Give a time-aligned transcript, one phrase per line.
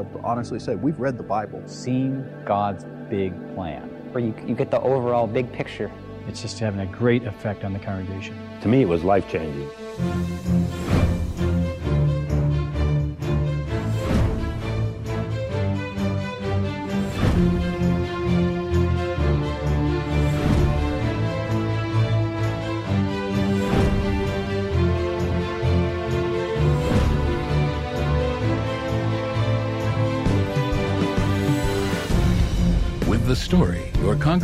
[0.00, 1.62] able to honestly say we've read the Bible.
[1.66, 3.82] Seeing God's big plan.
[4.12, 5.90] Where you, you get the overall big picture.
[6.26, 8.36] It's just having a great effect on the congregation.
[8.62, 9.70] To me, it was life changing.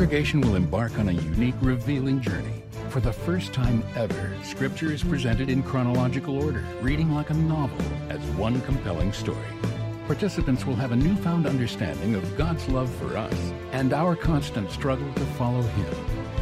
[0.06, 2.62] Congregation will embark on a unique, revealing journey.
[2.90, 7.84] For the first time ever, Scripture is presented in chronological order, reading like a novel
[8.08, 9.48] as one compelling story.
[10.06, 15.12] Participants will have a newfound understanding of God's love for us and our constant struggle
[15.14, 15.94] to follow Him.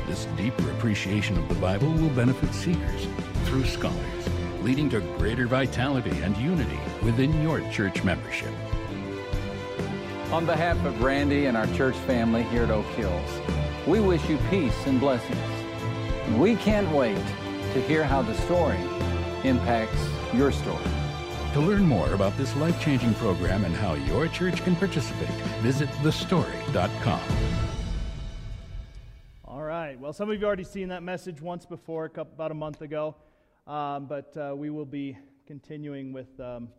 [0.09, 3.07] This deeper appreciation of the Bible will benefit seekers
[3.45, 4.29] through scholars,
[4.61, 8.53] leading to greater vitality and unity within your church membership.
[10.33, 13.31] On behalf of Randy and our church family here at Oak Hills,
[13.87, 15.39] we wish you peace and blessings.
[16.27, 17.23] And we can't wait
[17.75, 18.79] to hear how the story
[19.45, 20.85] impacts your story.
[21.53, 25.29] To learn more about this life changing program and how your church can participate,
[25.61, 27.21] visit thestory.com.
[29.45, 30.01] All right.
[30.01, 33.15] Well, some of you have already seen that message once before, about a month ago,
[33.67, 36.71] um, but uh, we will be continuing with um,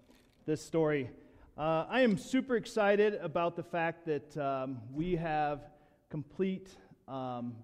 [0.47, 1.11] this story.
[1.55, 5.61] Uh, I am super excited about the fact that um, we have
[6.09, 6.69] complete,
[7.07, 7.55] um,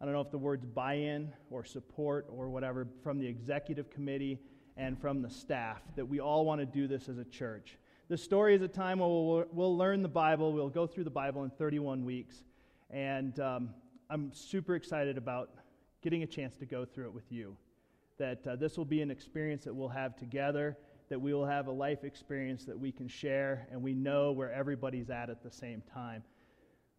[0.00, 3.90] I don't know if the words buy in or support or whatever, from the executive
[3.90, 4.38] committee
[4.76, 7.78] and from the staff, that we all want to do this as a church.
[8.08, 11.10] This story is a time where we'll, we'll learn the Bible, we'll go through the
[11.10, 12.42] Bible in 31 weeks,
[12.90, 13.70] and um,
[14.08, 15.50] I'm super excited about
[16.02, 17.56] getting a chance to go through it with you.
[18.18, 20.76] That uh, this will be an experience that we'll have together
[21.10, 24.50] that we will have a life experience that we can share and we know where
[24.52, 26.22] everybody's at at the same time.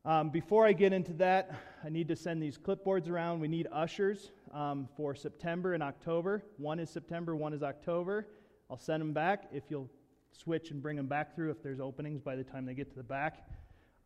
[0.04, 1.52] Um, before I get into that,
[1.84, 3.40] I need to send these clipboards around.
[3.40, 6.44] We need ushers um, for September and October.
[6.58, 8.28] One is September, one is October.
[8.72, 9.92] I'll send them back if you'll
[10.32, 12.96] switch and bring them back through if there's openings by the time they get to
[12.96, 13.48] the back.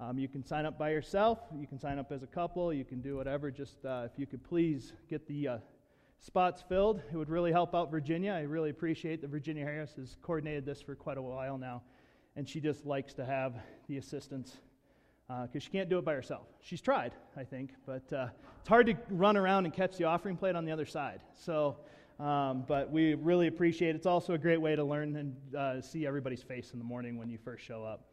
[0.02, 2.84] Um, you can sign up by yourself, you can sign up as a couple, you
[2.84, 3.50] can do whatever.
[3.50, 5.58] Just uh, if you could please get the uh,
[6.20, 7.02] spots filled.
[7.10, 8.34] It would really help out Virginia.
[8.34, 11.84] I really appreciate that Virginia Harris has coordinated this for quite a while now,
[12.36, 13.56] and she just likes to have
[13.88, 14.58] the assistance
[15.28, 16.48] because uh, she can't do it by herself.
[16.62, 18.28] She's tried, I think, but uh,
[18.60, 21.22] it's hard to run around and catch the offering plate on the other side.
[21.34, 21.78] So,
[22.20, 23.96] um, but we really appreciate it.
[23.96, 27.18] It's also a great way to learn and uh, see everybody's face in the morning
[27.18, 28.10] when you first show up.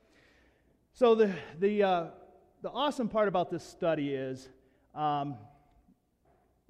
[0.94, 2.12] So the the
[2.62, 4.48] the awesome part about this study is.
[4.94, 5.36] Um,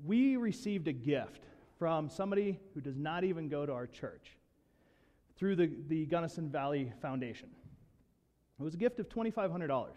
[0.04, 1.46] we received a gift
[1.78, 4.36] from somebody who does not even go to our church
[5.36, 7.48] through the, the Gunnison Valley Foundation.
[8.58, 9.88] It was a gift of $2,500.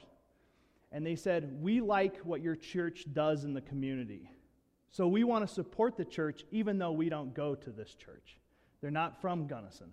[0.91, 4.31] And they said, We like what your church does in the community.
[4.90, 8.38] So we want to support the church even though we don't go to this church.
[8.81, 9.91] They're not from Gunnison.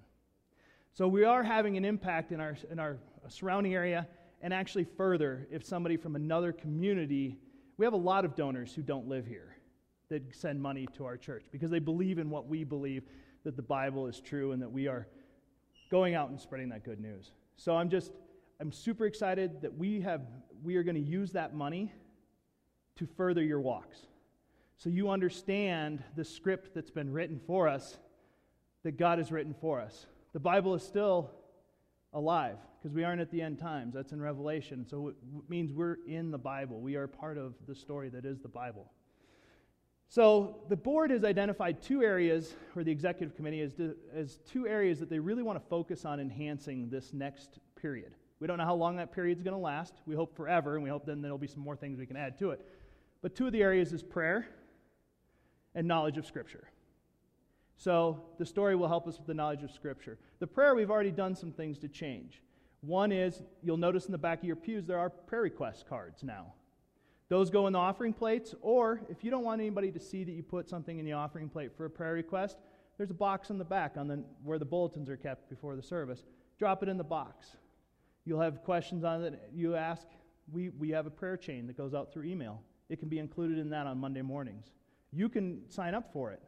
[0.93, 2.99] So we are having an impact in our, in our
[3.29, 4.07] surrounding area
[4.43, 7.39] and actually further if somebody from another community,
[7.79, 9.57] we have a lot of donors who don't live here
[10.09, 13.05] that send money to our church because they believe in what we believe
[13.45, 15.09] that the Bible is true and that we are
[15.91, 17.33] going out and spreading that good news.
[17.57, 18.13] So I'm just
[18.61, 20.21] I'm super excited that we have
[20.63, 21.93] we are going to use that money
[22.97, 23.99] to further your walks.
[24.77, 27.97] So you understand the script that's been written for us
[28.83, 30.07] that God has written for us.
[30.33, 31.31] The Bible is still
[32.13, 33.95] alive because we aren't at the end times.
[33.95, 34.87] That's in Revelation.
[34.89, 35.17] So it
[35.49, 36.81] means we're in the Bible.
[36.81, 38.91] We are part of the story that is the Bible.
[40.09, 43.73] So the board has identified two areas, or the executive committee as,
[44.15, 48.15] as two areas that they really want to focus on enhancing this next period.
[48.43, 49.95] We don't know how long that period is going to last.
[50.05, 52.41] We hope forever, and we hope then there'll be some more things we can add
[52.41, 52.61] to it.
[53.23, 54.49] But two of the areas is prayer
[55.77, 56.69] and knowledge of Scripture.
[57.77, 60.19] So the story will help us with the knowledge of Scripture.
[60.41, 62.43] The prayer, we've already done some things to change.
[62.81, 66.25] One is, you'll notice in the back of your pews, there are prayer request cards
[66.25, 66.53] now.
[67.29, 70.33] Those go in the offering plates, or if you don't want anybody to see that
[70.33, 72.57] you put something in the offering plate for a prayer request,
[72.99, 75.83] there's a box in the back on the, where the bulletins are kept before the
[75.83, 76.25] service.
[76.59, 77.57] Drop it in the box.
[78.25, 79.41] You'll have questions on it.
[79.53, 80.07] You ask.
[80.53, 82.63] We, we have a prayer chain that goes out through email.
[82.89, 84.67] It can be included in that on Monday mornings.
[85.13, 86.43] You can sign up for it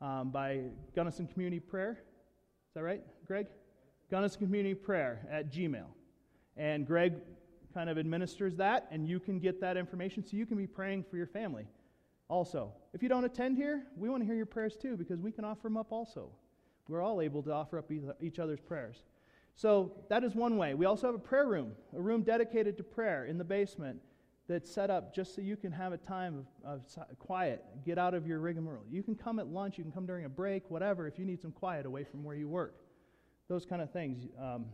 [0.00, 0.60] um, by
[0.94, 1.92] Gunnison Community Prayer.
[1.92, 3.46] Is that right, Greg?
[4.10, 5.86] Gunnison Community Prayer at Gmail.
[6.56, 7.14] And Greg
[7.72, 11.04] kind of administers that, and you can get that information so you can be praying
[11.10, 11.66] for your family
[12.28, 12.72] also.
[12.92, 15.44] If you don't attend here, we want to hear your prayers too because we can
[15.44, 16.30] offer them up also.
[16.88, 19.04] We're all able to offer up each other's prayers.
[19.56, 20.74] So that is one way.
[20.74, 24.00] We also have a prayer room, a room dedicated to prayer in the basement
[24.48, 28.14] that's set up just so you can have a time of, of quiet, get out
[28.14, 28.84] of your rigmarole.
[28.90, 31.40] You can come at lunch, you can come during a break, whatever, if you need
[31.40, 32.74] some quiet away from where you work.
[33.48, 34.26] Those kind of things.
[34.40, 34.66] Um,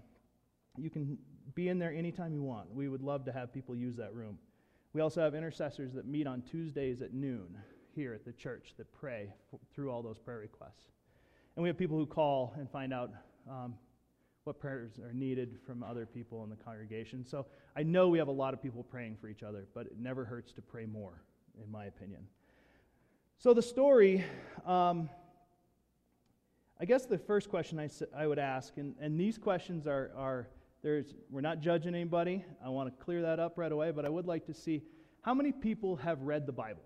[0.76, 1.18] you can
[1.54, 2.72] be in there anytime you want.
[2.74, 4.38] We would love to have people use that room.
[4.92, 7.56] We also have intercessors that meet on Tuesdays at noon
[7.94, 10.86] here at the church that pray f- through all those prayer requests.
[11.54, 13.10] And we have people who call and find out
[13.48, 13.74] um,
[14.44, 17.24] what prayers are needed from other people in the congregation.
[17.24, 17.46] So
[17.76, 20.24] I know we have a lot of people praying for each other, but it never
[20.24, 21.22] hurts to pray more,
[21.62, 22.26] in my opinion.
[23.38, 24.24] So the story,
[24.66, 25.08] um,
[26.80, 30.48] I guess the first question I, I would ask, and, and these questions are, are
[30.82, 32.44] there's, we're not judging anybody.
[32.64, 34.82] I want to clear that up right away, but I would like to see
[35.22, 36.82] how many people have read the Bible?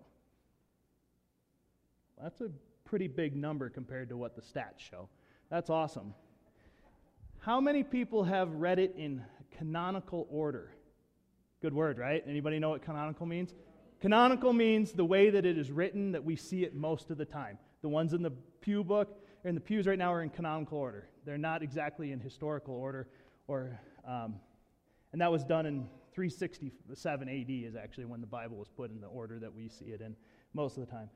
[2.20, 2.50] That's a
[2.84, 5.08] pretty big number compared to what the stats show.
[5.50, 6.14] That's awesome.
[7.44, 9.22] How many people have read it in
[9.58, 10.70] canonical order?
[11.60, 12.24] Good word, right?
[12.26, 13.52] Anybody know what canonical means?
[14.00, 17.26] Canonical means the way that it is written, that we see it most of the
[17.26, 17.58] time.
[17.82, 18.30] The ones in the
[18.62, 21.06] pew book, in the pews right now, are in canonical order.
[21.26, 23.08] They're not exactly in historical order,
[23.46, 24.36] or um,
[25.12, 29.02] and that was done in 367 AD is actually when the Bible was put in
[29.02, 30.16] the order that we see it in
[30.54, 31.10] most of the time.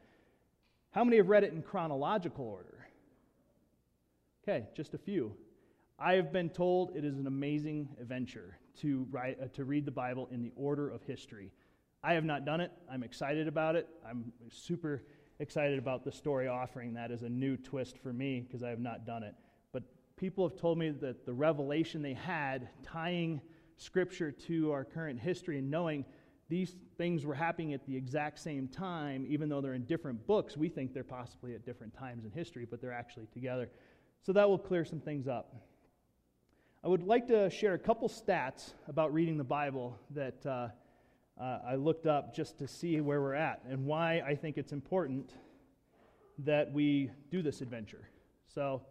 [0.90, 2.86] How many have read it in chronological order?
[4.42, 5.34] Okay, just a few.
[6.00, 9.90] I have been told it is an amazing adventure to, write, uh, to read the
[9.90, 11.50] Bible in the order of history.
[12.04, 12.70] I have not done it.
[12.90, 13.88] I'm excited about it.
[14.08, 15.02] I'm super
[15.40, 18.78] excited about the story offering that as a new twist for me because I have
[18.78, 19.34] not done it.
[19.72, 19.82] But
[20.16, 23.40] people have told me that the revelation they had tying
[23.76, 26.04] Scripture to our current history and knowing
[26.48, 30.56] these things were happening at the exact same time, even though they're in different books.
[30.56, 33.68] We think they're possibly at different times in history, but they're actually together.
[34.22, 35.54] So that will clear some things up.
[36.84, 40.68] I would like to share a couple stats about reading the Bible that uh,
[41.36, 44.70] uh, I looked up just to see where we're at and why I think it's
[44.70, 45.32] important
[46.44, 48.08] that we do this adventure.
[48.46, 48.82] So,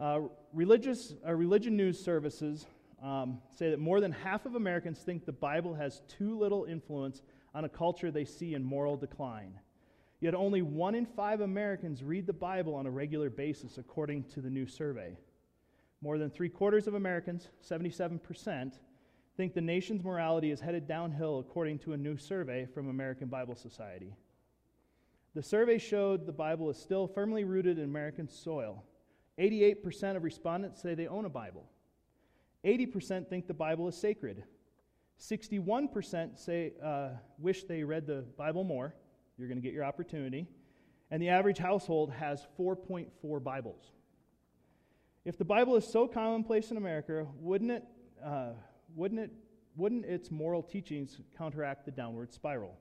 [0.00, 0.22] uh,
[0.52, 2.66] religious, uh, religion news services
[3.00, 7.22] um, say that more than half of Americans think the Bible has too little influence
[7.54, 9.60] on a culture they see in moral decline.
[10.18, 14.40] Yet only one in five Americans read the Bible on a regular basis, according to
[14.40, 15.16] the new survey.
[16.04, 18.74] More than three quarters of Americans, 77%,
[19.38, 23.54] think the nation's morality is headed downhill, according to a new survey from American Bible
[23.54, 24.14] Society.
[25.34, 28.84] The survey showed the Bible is still firmly rooted in American soil.
[29.38, 31.64] 88% of respondents say they own a Bible.
[32.66, 34.44] 80% think the Bible is sacred.
[35.18, 38.94] 61% say, uh, wish they read the Bible more.
[39.38, 40.48] You're going to get your opportunity.
[41.10, 43.92] And the average household has 4.4 Bibles.
[45.24, 47.84] If the Bible is so commonplace in America, wouldn't it,
[48.22, 48.50] uh,
[48.94, 49.30] wouldn't it,
[49.74, 52.76] wouldn't its moral teachings counteract the downward spiral?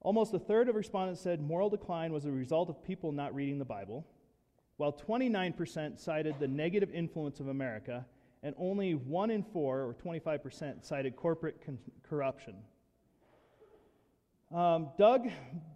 [0.00, 3.58] Almost a third of respondents said moral decline was a result of people not reading
[3.58, 4.06] the Bible
[4.78, 8.06] while 29% cited the negative influence of America,
[8.44, 11.78] and only 1 in 4, or 25%, cited corporate con-
[12.08, 12.54] corruption.
[14.54, 15.28] Um, Doug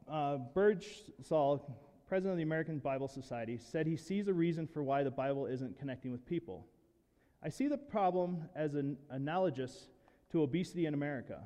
[0.08, 1.81] uh, Birdsall,
[2.12, 5.46] president of the American Bible Society, said he sees a reason for why the Bible
[5.46, 6.66] isn't connecting with people.
[7.42, 9.88] I see the problem as an analogous
[10.30, 11.38] to obesity in America.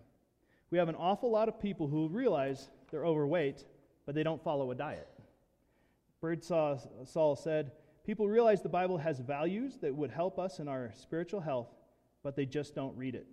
[0.73, 3.64] We have an awful lot of people who realize they're overweight,
[4.06, 5.06] but they don't follow a diet.
[6.20, 7.70] Birdsall said,
[8.04, 11.68] People realize the Bible has values that would help us in our spiritual health,
[12.25, 13.28] but they just don't read it.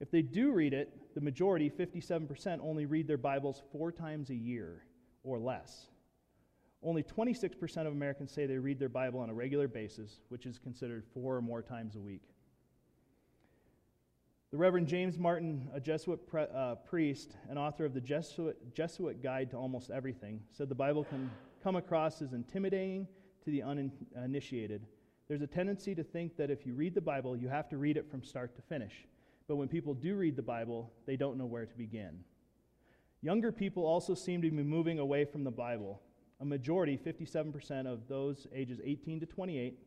[0.00, 4.34] If they do read it, the majority, 57%, only read their Bibles four times a
[4.34, 4.82] year
[5.22, 5.86] or less.
[6.86, 10.56] Only 26% of Americans say they read their Bible on a regular basis, which is
[10.56, 12.22] considered four or more times a week.
[14.52, 19.20] The Reverend James Martin, a Jesuit pre- uh, priest and author of the Jesuit, Jesuit
[19.20, 21.28] Guide to Almost Everything, said the Bible can
[21.60, 23.08] come across as intimidating
[23.44, 24.86] to the uninitiated.
[25.26, 27.96] There's a tendency to think that if you read the Bible, you have to read
[27.96, 29.08] it from start to finish.
[29.48, 32.20] But when people do read the Bible, they don't know where to begin.
[33.22, 36.00] Younger people also seem to be moving away from the Bible.
[36.40, 39.78] A majority, 57% of those ages 18 to 28,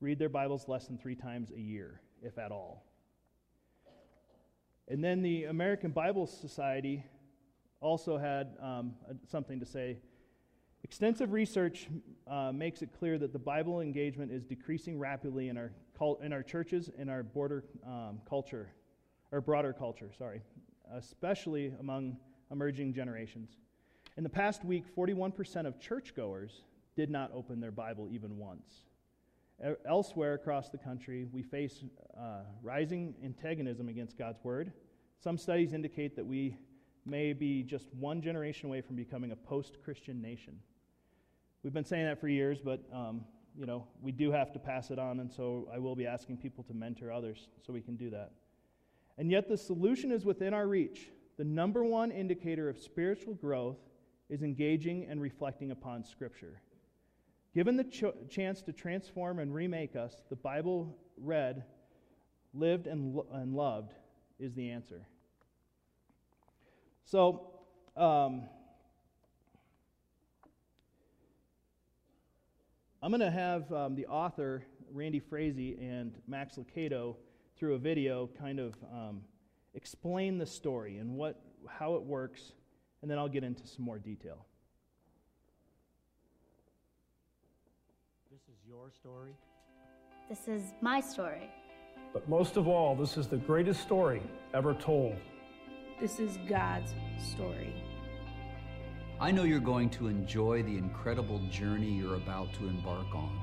[0.00, 2.84] read their Bibles less than three times a year, if at all.
[4.88, 7.04] And then the American Bible Society
[7.80, 8.94] also had um,
[9.26, 9.98] something to say
[10.84, 11.88] Extensive research
[12.28, 16.32] uh, makes it clear that the Bible engagement is decreasing rapidly in our, cult, in
[16.32, 18.70] our churches and our border um, culture,
[19.32, 20.40] or broader culture, sorry,
[20.94, 22.16] especially among
[22.50, 23.58] emerging generations.
[24.18, 26.64] In the past week, 41% of churchgoers
[26.96, 28.82] did not open their Bible even once.
[29.88, 31.84] Elsewhere across the country, we face
[32.18, 34.72] uh, rising antagonism against God's Word.
[35.22, 36.56] Some studies indicate that we
[37.06, 40.58] may be just one generation away from becoming a post Christian nation.
[41.62, 43.24] We've been saying that for years, but um,
[43.56, 46.38] you know, we do have to pass it on, and so I will be asking
[46.38, 48.32] people to mentor others so we can do that.
[49.16, 51.06] And yet, the solution is within our reach.
[51.36, 53.78] The number one indicator of spiritual growth
[54.28, 56.60] is engaging and reflecting upon Scripture.
[57.54, 61.64] Given the ch- chance to transform and remake us, the Bible read,
[62.52, 63.94] lived, and, lo- and loved
[64.38, 65.06] is the answer.
[67.04, 67.60] So,
[67.96, 68.42] um,
[73.02, 77.16] I'm going to have um, the author, Randy Frazee, and Max Lucado,
[77.56, 79.22] through a video, kind of um,
[79.74, 82.52] explain the story and what, how it works,
[83.02, 84.46] and then I'll get into some more detail.
[88.30, 89.32] This is your story.
[90.28, 91.50] This is my story.
[92.12, 94.22] But most of all, this is the greatest story
[94.54, 95.16] ever told.
[96.00, 96.94] This is God's
[97.32, 97.74] story.
[99.20, 103.40] I know you're going to enjoy the incredible journey you're about to embark on.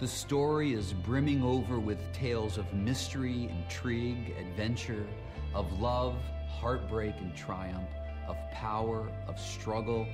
[0.00, 5.06] The story is brimming over with tales of mystery, intrigue, adventure,
[5.54, 6.14] of love,
[6.60, 7.88] heartbreak, and triumph,
[8.28, 10.06] of power, of struggle,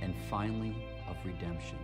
[0.00, 0.76] and finally,
[1.08, 1.78] of redemption.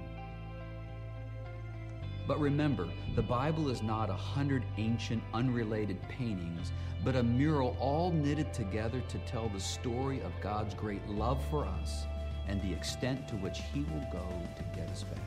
[2.29, 6.71] But remember, the Bible is not a hundred ancient, unrelated paintings,
[7.05, 11.65] but a mural all knitted together to tell the story of God's great love for
[11.65, 12.05] us
[12.47, 15.19] and the extent to which He will go to get us back.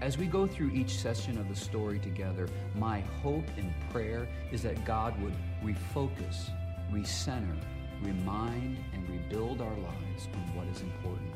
[0.00, 4.62] As we go through each session of the story together, my hope and prayer is
[4.62, 6.50] that God would refocus,
[6.92, 7.56] recenter,
[8.04, 11.32] remind, and rebuild our lives on what is important.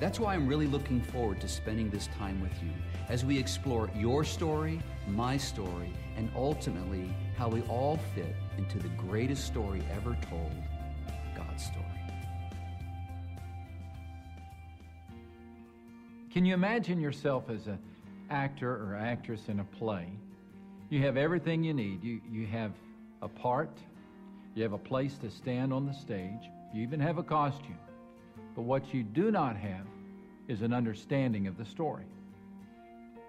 [0.00, 2.70] That's why I'm really looking forward to spending this time with you
[3.08, 8.88] as we explore your story, my story, and ultimately how we all fit into the
[8.90, 10.52] greatest story ever told
[11.36, 11.84] God's story.
[16.30, 17.78] Can you imagine yourself as an
[18.30, 20.06] actor or actress in a play?
[20.90, 22.04] You have everything you need.
[22.04, 22.72] You, you have
[23.22, 23.76] a part,
[24.58, 27.78] you have a place to stand on the stage, you even have a costume.
[28.56, 29.86] But what you do not have
[30.48, 32.04] is an understanding of the story.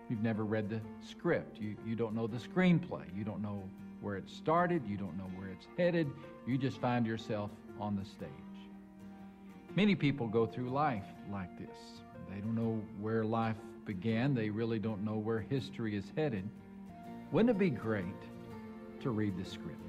[0.09, 1.59] You've never read the script.
[1.62, 3.03] You, you don't know the screenplay.
[3.15, 3.62] You don't know
[4.01, 4.81] where it started.
[4.88, 6.09] You don't know where it's headed.
[6.48, 8.29] You just find yourself on the stage.
[9.75, 11.77] Many people go through life like this.
[12.33, 13.55] They don't know where life
[13.86, 14.33] began.
[14.33, 16.50] They really don't know where history is headed.
[17.31, 18.05] Wouldn't it be great
[19.01, 19.88] to read the script?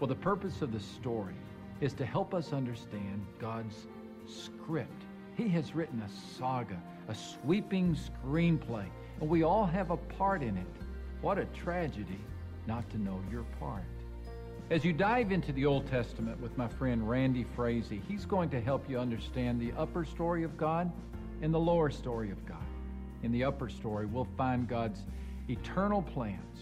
[0.00, 1.34] Well, the purpose of the story
[1.82, 3.86] is to help us understand God's
[4.26, 5.02] script.
[5.36, 8.86] He has written a saga, a sweeping screenplay,
[9.20, 10.66] and we all have a part in it.
[11.20, 12.18] What a tragedy
[12.66, 13.84] not to know your part.
[14.70, 18.60] As you dive into the Old Testament with my friend Randy Frazee, he's going to
[18.60, 20.90] help you understand the upper story of God
[21.42, 22.56] and the lower story of God.
[23.22, 25.02] In the upper story, we'll find God's
[25.50, 26.60] eternal plans.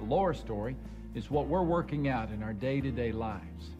[0.00, 0.74] The lower story
[1.14, 3.70] is what we're working out in our day to day lives.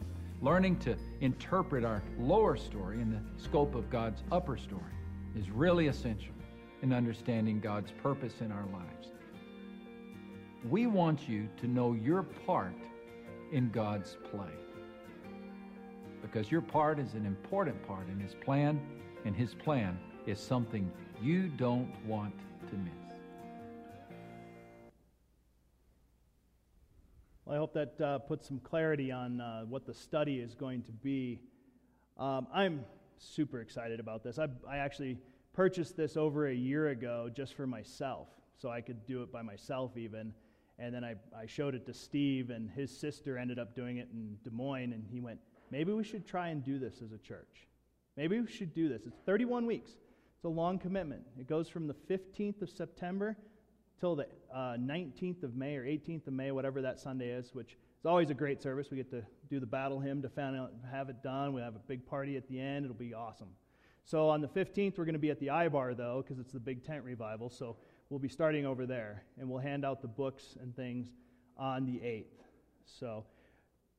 [0.41, 4.81] Learning to interpret our lower story in the scope of God's upper story
[5.35, 6.33] is really essential
[6.81, 9.07] in understanding God's purpose in our lives.
[10.69, 12.75] We want you to know your part
[13.51, 14.51] in God's play.
[16.21, 18.79] Because your part is an important part in His plan,
[19.25, 22.33] and His plan is something you don't want
[22.69, 23.02] to miss.
[27.45, 30.81] Well, I hope that uh, puts some clarity on uh, what the study is going
[30.83, 31.41] to be.
[32.17, 32.85] Um, I'm
[33.17, 34.39] super excited about this.
[34.39, 35.17] I, I actually
[35.51, 39.41] purchased this over a year ago just for myself, so I could do it by
[39.41, 40.33] myself even.
[40.79, 44.07] And then I, I showed it to Steve, and his sister ended up doing it
[44.13, 47.17] in Des Moines, and he went, Maybe we should try and do this as a
[47.17, 47.67] church.
[48.15, 49.01] Maybe we should do this.
[49.05, 49.91] It's 31 weeks,
[50.35, 51.23] it's a long commitment.
[51.37, 53.35] It goes from the 15th of September
[53.99, 57.71] till the uh, 19th of May or 18th of May, whatever that Sunday is, which
[57.71, 58.89] is always a great service.
[58.91, 61.53] We get to do the battle hymn to out, have it done.
[61.53, 62.85] We have a big party at the end.
[62.85, 63.49] It'll be awesome.
[64.05, 66.59] So on the 15th, we're going to be at the I-Bar, though, because it's the
[66.59, 67.49] big tent revival.
[67.49, 67.77] So
[68.09, 71.07] we'll be starting over there, and we'll hand out the books and things
[71.57, 72.25] on the 8th.
[72.85, 73.23] So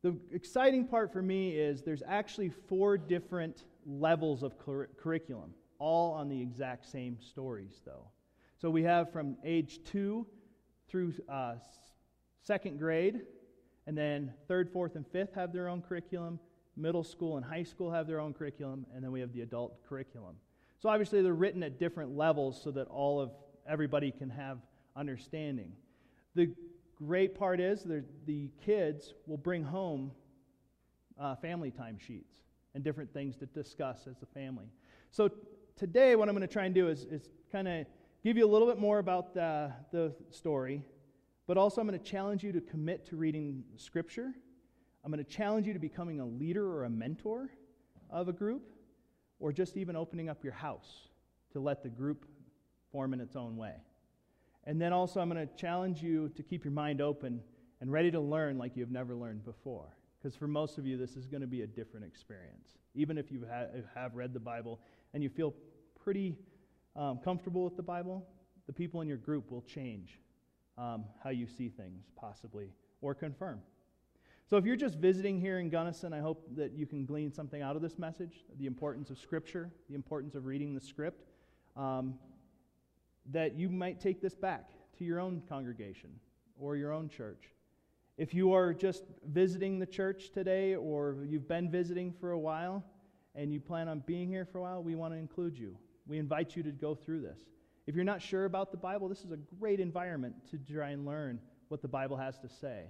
[0.02, 6.12] the exciting part for me is there's actually four different levels of cur- curriculum, all
[6.12, 8.08] on the exact same stories, though.
[8.64, 10.26] So we have from age two
[10.88, 11.56] through uh,
[12.40, 13.20] second grade,
[13.86, 16.40] and then third, fourth, and fifth have their own curriculum.
[16.74, 19.86] Middle school and high school have their own curriculum, and then we have the adult
[19.86, 20.36] curriculum.
[20.80, 23.32] So obviously they're written at different levels so that all of
[23.68, 24.60] everybody can have
[24.96, 25.72] understanding.
[26.34, 26.50] The
[26.96, 27.86] great part is
[28.24, 30.10] the kids will bring home
[31.20, 32.32] uh, family time sheets
[32.74, 34.68] and different things to discuss as a family.
[35.10, 35.28] So
[35.76, 37.86] today, what I'm going to try and do is, is kind of
[38.24, 40.82] give you a little bit more about the, the story,
[41.46, 44.32] but also I'm going to challenge you to commit to reading Scripture.
[45.04, 47.50] I'm going to challenge you to becoming a leader or a mentor
[48.08, 48.62] of a group,
[49.40, 51.08] or just even opening up your house
[51.52, 52.24] to let the group
[52.90, 53.74] form in its own way.
[54.64, 57.42] And then also, I'm going to challenge you to keep your mind open
[57.82, 59.98] and ready to learn like you've never learned before.
[60.18, 62.78] Because for most of you, this is going to be a different experience.
[62.94, 63.44] Even if you
[63.94, 64.80] have read the Bible
[65.12, 65.52] and you feel
[66.02, 66.38] pretty
[66.96, 68.26] um, comfortable with the Bible,
[68.66, 70.20] the people in your group will change
[70.78, 72.70] um, how you see things, possibly,
[73.00, 73.60] or confirm.
[74.48, 77.62] So if you're just visiting here in Gunnison, I hope that you can glean something
[77.62, 81.24] out of this message the importance of Scripture, the importance of reading the script,
[81.76, 82.14] um,
[83.30, 86.10] that you might take this back to your own congregation
[86.58, 87.54] or your own church.
[88.16, 92.84] If you are just visiting the church today or you've been visiting for a while
[93.34, 95.76] and you plan on being here for a while, we want to include you.
[96.06, 97.38] We invite you to go through this.
[97.86, 101.04] If you're not sure about the Bible, this is a great environment to try and
[101.04, 102.84] learn what the Bible has to say.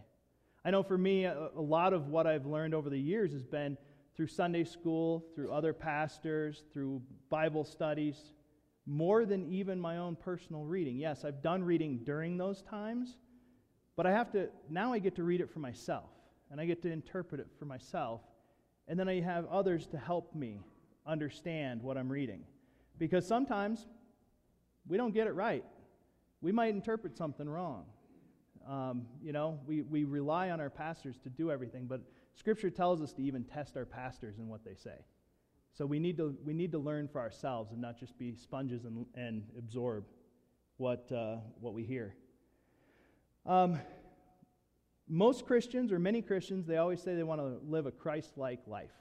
[0.64, 3.44] I know for me, a, a lot of what I've learned over the years has
[3.44, 3.76] been
[4.16, 8.32] through Sunday school, through other pastors, through Bible studies,
[8.86, 10.98] more than even my own personal reading.
[10.98, 13.16] Yes, I've done reading during those times,
[13.96, 16.10] but I have to, now I get to read it for myself,
[16.50, 18.20] and I get to interpret it for myself,
[18.86, 20.60] and then I have others to help me
[21.06, 22.44] understand what I'm reading.
[22.98, 23.86] Because sometimes
[24.86, 25.64] we don't get it right.
[26.40, 27.86] We might interpret something wrong.
[28.68, 32.00] Um, you know, we, we rely on our pastors to do everything, but
[32.34, 35.04] Scripture tells us to even test our pastors and what they say.
[35.72, 38.84] So we need to, we need to learn for ourselves and not just be sponges
[38.84, 40.04] and, and absorb
[40.76, 42.14] what, uh, what we hear.
[43.44, 43.78] Um,
[45.08, 48.60] most Christians, or many Christians, they always say they want to live a Christ like
[48.66, 48.92] life.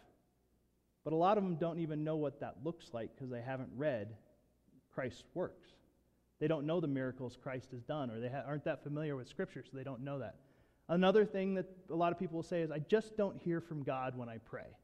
[1.04, 3.70] But a lot of them don't even know what that looks like because they haven't
[3.76, 4.16] read
[4.94, 5.70] Christ's works.
[6.39, 9.28] They don't know the miracles Christ has done, or they ha- aren't that familiar with
[9.28, 10.36] Scripture, so they don't know that.
[10.89, 13.84] Another thing that a lot of people will say is, I just don't hear from
[13.84, 14.76] God when I pray,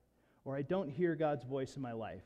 [0.45, 2.23] or I don't hear God's voice in my life.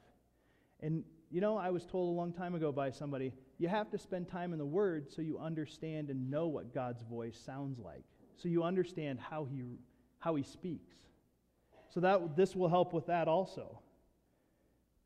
[0.82, 3.98] And, you know, I was told a long time ago by somebody, you have to
[3.98, 8.04] spend time in the Word so you understand and know what God's voice sounds like,
[8.38, 9.64] so you understand how He,
[10.24, 10.96] how he speaks.
[11.90, 13.80] So that this will help with that also.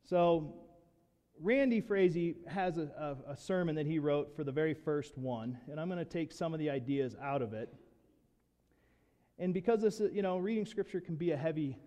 [0.07, 0.53] So
[1.41, 5.57] Randy Frazee has a, a, a, sermon that he wrote for the very first one,
[5.69, 7.73] and I'm going to take some of the ideas out of it.
[9.37, 11.77] And because this, you know, reading scripture can be a heavy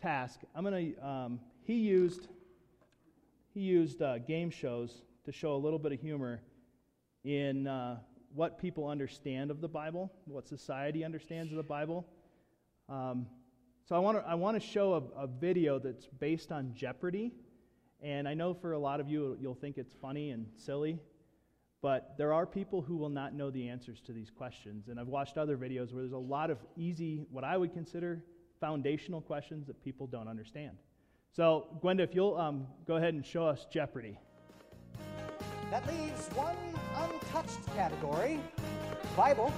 [0.00, 1.06] task, I'm going to.
[1.06, 2.28] Um, he used
[3.54, 6.42] he used uh, game shows to show a little bit of humor
[7.24, 7.96] in uh,
[8.34, 12.06] what people understand of the Bible, what society understands of the Bible.
[12.90, 13.26] Um,
[13.88, 17.32] so I want to I want to show a, a video that's based on Jeopardy.
[18.02, 20.98] And I know for a lot of you, you'll think it's funny and silly,
[21.80, 24.88] but there are people who will not know the answers to these questions.
[24.88, 28.22] And I've watched other videos where there's a lot of easy, what I would consider
[28.60, 30.76] foundational questions that people don't understand.
[31.32, 34.18] So, Gwenda, if you'll um, go ahead and show us Jeopardy.
[35.70, 36.56] That leaves one
[36.94, 38.38] untouched category
[39.16, 39.52] Bible.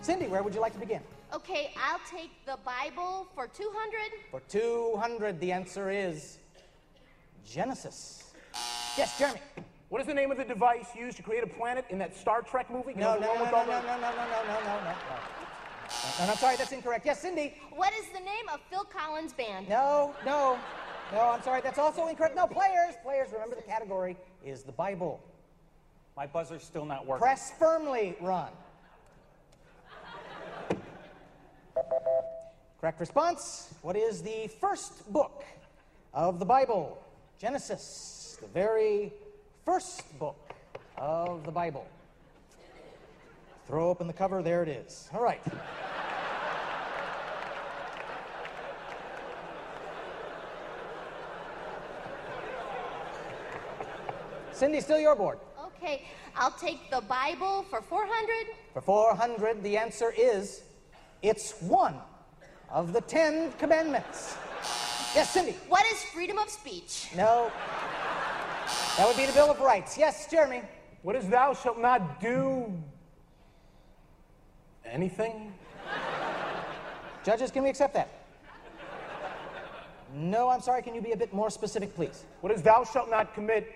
[0.00, 1.02] Cindy, where would you like to begin?
[1.34, 3.98] Okay, I'll take the Bible for 200.
[4.30, 6.38] For 200, the answer is
[7.46, 8.32] Genesis.
[8.96, 9.40] Yes, Jeremy.
[9.90, 12.40] What is the name of the device used to create a planet in that Star
[12.40, 12.92] Trek movie?
[12.92, 14.94] You no, no, no, no, no, no, no, no, no, no, no, no, no.
[16.18, 17.04] No, no, sorry, that's incorrect.
[17.04, 17.54] Yes, Cindy.
[17.74, 19.68] What is the name of Phil Collins' band?
[19.68, 20.58] No, no,
[21.12, 22.36] no, I'm sorry, that's also incorrect.
[22.36, 25.20] No, players, players, remember the category is the Bible.
[26.16, 27.22] My buzzer's still not working.
[27.22, 28.50] Press firmly, Ron.
[32.80, 33.74] Correct response.
[33.82, 35.42] What is the first book
[36.14, 37.02] of the Bible?
[37.40, 39.12] Genesis, the very
[39.64, 40.54] first book
[40.96, 41.88] of the Bible.
[43.66, 45.08] Throw open the cover, there it is.
[45.12, 45.40] All right.
[54.52, 55.40] Cindy, still your board.
[55.64, 56.04] Okay,
[56.36, 58.54] I'll take the Bible for 400.
[58.72, 60.62] For 400, the answer is
[61.22, 61.96] it's one
[62.70, 64.36] of the Ten Commandments.
[65.14, 65.52] Yes, Cindy.
[65.68, 67.08] What is freedom of speech?
[67.16, 67.50] No.
[68.96, 69.96] That would be the Bill of Rights.
[69.96, 70.62] Yes, Jeremy.
[71.02, 72.72] What is thou shalt not do
[74.84, 75.54] anything?
[77.24, 78.08] Judges, can we accept that?
[80.14, 80.82] No, I'm sorry.
[80.82, 82.24] Can you be a bit more specific, please?
[82.40, 83.72] What is thou shalt not commit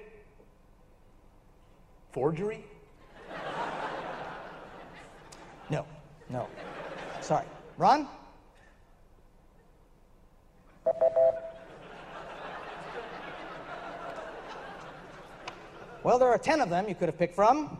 [2.12, 2.64] Forgery?
[5.70, 5.86] No,
[6.28, 6.46] no.
[7.20, 7.46] Sorry.
[7.78, 8.06] Ron?
[16.02, 17.78] Well, there are ten of them you could have picked from.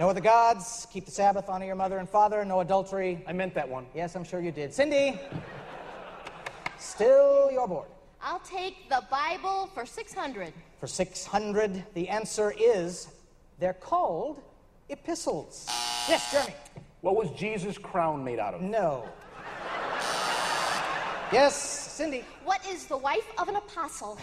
[0.00, 3.22] No other gods, keep the Sabbath, honor your mother and father, no adultery.
[3.28, 3.86] I meant that one.
[3.94, 4.72] Yes, I'm sure you did.
[4.72, 5.20] Cindy,
[6.78, 7.86] still your board.
[8.22, 10.52] I'll take the Bible for 600.
[10.80, 13.08] For 600, the answer is
[13.58, 14.42] they're called
[14.88, 15.66] epistles.
[16.08, 16.54] Yes, Jeremy.
[17.02, 18.62] What was Jesus' crown made out of?
[18.62, 19.06] No.
[21.32, 22.24] Yes, Cindy.
[22.44, 24.18] What is the wife of an apostle?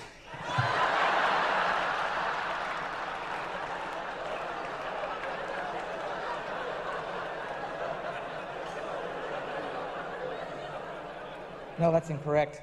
[11.79, 12.61] No, that's incorrect.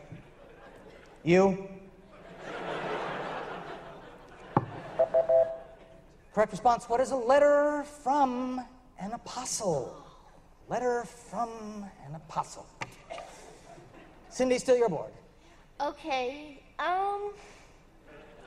[1.23, 1.67] You?
[6.35, 8.61] Correct response What is a letter from
[8.99, 10.05] an apostle?
[10.69, 12.67] Letter from an apostle.
[14.35, 15.13] Cindy, still your board.
[15.81, 17.31] Okay, um,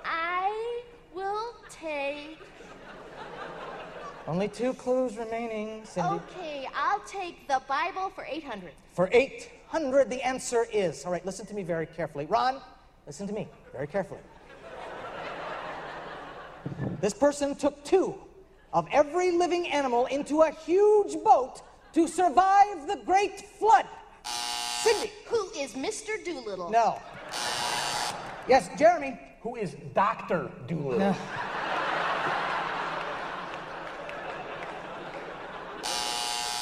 [0.04, 0.82] I
[1.16, 2.40] will take.
[4.28, 6.10] Only two clues remaining, Cindy.
[6.10, 8.72] Okay, I'll take the Bible for 800.
[8.96, 11.06] For 800, the answer is.
[11.06, 12.26] All right, listen to me very carefully.
[12.26, 12.60] Ron,
[13.06, 14.20] listen to me very carefully.
[17.00, 18.14] This person took two
[18.74, 21.62] of every living animal into a huge boat
[21.94, 23.86] to survive the great flood.
[24.88, 25.12] Cindy.
[25.26, 26.24] Who is Mr.
[26.24, 26.70] Doolittle?
[26.70, 27.00] No.
[28.48, 29.20] Yes, Jeremy.
[29.42, 30.50] Who is Dr.
[30.68, 31.00] Doolittle?
[31.00, 31.16] No.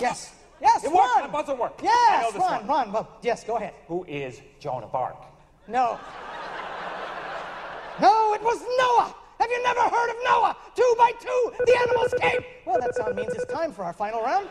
[0.02, 0.34] Yes.
[0.62, 0.96] Yes, It Ron.
[0.98, 1.16] worked.
[1.22, 1.82] My buzzer worked.
[1.82, 2.68] I know Yes, this Ron, one.
[2.68, 2.92] Ron.
[2.92, 3.74] Well, yes, go ahead.
[3.88, 5.16] Who is Joan of Arc?
[5.68, 6.00] No.
[8.02, 9.16] No, it was Noah.
[9.40, 10.58] Have you never heard of Noah?
[10.76, 12.40] Two by two, the animals came.
[12.66, 14.48] Well, that sound means it's time for our final round.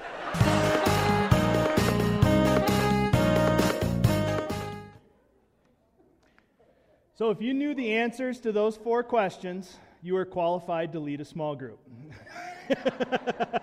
[7.17, 11.21] So, if you knew the answers to those four questions, you are qualified to lead
[11.21, 11.79] a small group.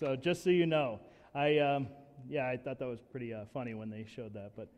[0.00, 1.00] so, just so you know,
[1.34, 1.88] I um,
[2.26, 4.52] yeah, I thought that was pretty uh, funny when they showed that.
[4.56, 4.68] But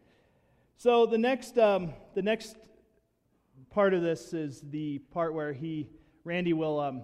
[0.76, 2.56] so the next um, the next
[3.70, 5.86] part of this is the part where he
[6.24, 7.02] Randy will um,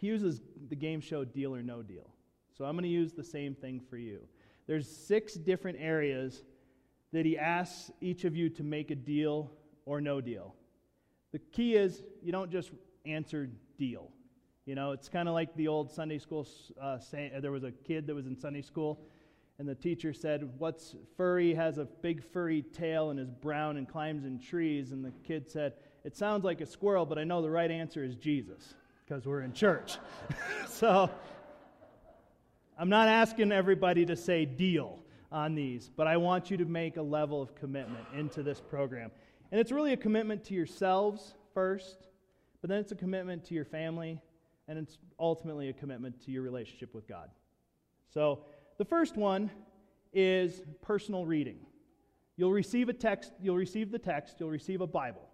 [0.00, 2.10] he uses the game show Deal or No Deal.
[2.56, 4.18] So I'm going to use the same thing for you.
[4.66, 6.42] There's six different areas
[7.12, 9.50] that he asks each of you to make a deal
[9.86, 10.54] or no deal.
[11.32, 12.70] The key is you don't just
[13.06, 14.10] answer deal.
[14.66, 16.46] You know, it's kind of like the old Sunday school
[16.80, 17.32] uh, saying.
[17.40, 19.00] There was a kid that was in Sunday school,
[19.58, 21.54] and the teacher said, "What's furry?
[21.54, 25.50] Has a big furry tail and is brown and climbs in trees." And the kid
[25.50, 28.74] said, "It sounds like a squirrel, but I know the right answer is Jesus
[29.06, 29.96] because we're in church."
[30.68, 31.10] so
[32.78, 34.98] I'm not asking everybody to say deal
[35.30, 39.10] on these, but I want you to make a level of commitment into this program.
[39.50, 42.08] And it's really a commitment to yourselves first,
[42.60, 44.20] but then it's a commitment to your family,
[44.68, 47.30] and it's ultimately a commitment to your relationship with God.
[48.12, 48.40] So
[48.78, 49.50] the first one
[50.12, 51.58] is personal reading.
[52.36, 55.28] You'll receive a text, you'll receive the text, you'll receive a Bible.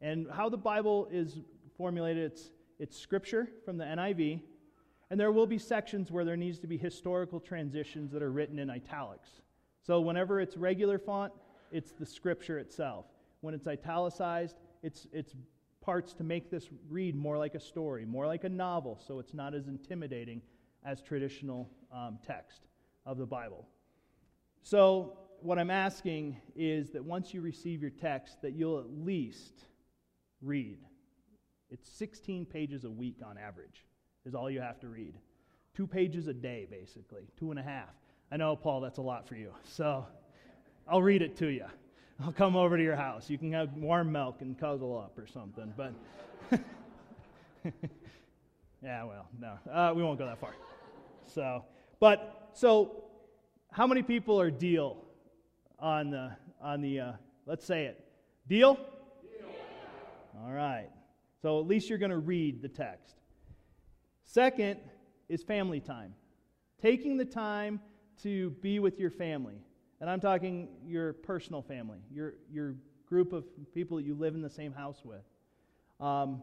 [0.00, 1.40] And how the Bible is
[1.76, 4.40] formulated, it's, it's scripture from the NIV,
[5.10, 8.58] and there will be sections where there needs to be historical transitions that are written
[8.58, 9.28] in italics.
[9.80, 11.32] So whenever it's regular font,
[11.72, 13.06] it's the scripture itself.
[13.40, 15.34] When it's italicized, it's, it's
[15.80, 19.32] parts to make this read more like a story, more like a novel, so it's
[19.32, 20.42] not as intimidating
[20.84, 22.66] as traditional um, text
[23.06, 23.66] of the Bible.
[24.62, 29.64] So what I'm asking is that once you receive your text, that you'll at least
[30.42, 30.78] read.
[31.70, 33.84] It's 16 pages a week on average
[34.24, 35.14] is all you have to read.
[35.74, 37.90] Two pages a day, basically, two and a half.
[38.30, 39.52] I know, Paul, that's a lot for you.
[39.64, 40.06] So
[40.86, 41.66] I'll read it to you.
[42.20, 43.30] I'll come over to your house.
[43.30, 45.72] You can have warm milk and cuddle up or something.
[45.76, 45.92] But
[48.82, 50.54] yeah, well, no, uh, we won't go that far.
[51.32, 51.64] So,
[52.00, 53.04] but so,
[53.70, 55.04] how many people are deal
[55.78, 57.00] on the on the?
[57.00, 57.12] Uh,
[57.46, 58.04] let's say it.
[58.48, 58.74] Deal.
[58.74, 59.50] Deal.
[60.42, 60.88] All right.
[61.40, 63.14] So at least you're going to read the text.
[64.28, 64.78] Second
[65.30, 66.12] is family time.
[66.82, 67.80] Taking the time
[68.22, 69.54] to be with your family.
[70.02, 72.74] And I'm talking your personal family, your, your
[73.06, 75.22] group of people that you live in the same house with.
[75.98, 76.42] Um,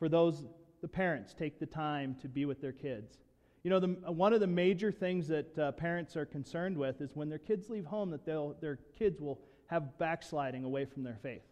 [0.00, 0.42] for those,
[0.82, 3.18] the parents take the time to be with their kids.
[3.62, 7.14] You know, the, one of the major things that uh, parents are concerned with is
[7.14, 11.18] when their kids leave home, that they'll, their kids will have backsliding away from their
[11.22, 11.46] faith.